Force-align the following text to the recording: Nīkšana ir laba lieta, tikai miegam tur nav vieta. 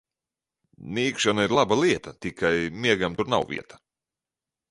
Nīkšana 0.97 1.43
ir 1.47 1.53
laba 1.57 1.77
lieta, 1.81 2.13
tikai 2.27 2.53
miegam 2.85 3.17
tur 3.19 3.31
nav 3.35 3.45
vieta. 3.53 3.79